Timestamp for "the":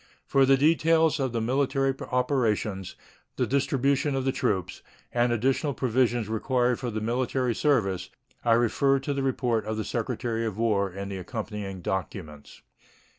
0.47-0.57, 1.31-1.41, 3.35-3.45, 4.25-4.31, 6.89-6.99, 9.13-9.21, 9.77-9.85, 11.11-11.17